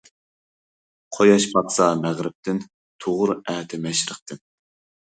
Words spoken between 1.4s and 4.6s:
پاتسا مەغرىبتىن، تۇغۇر ئەتە مەشرىقتىن.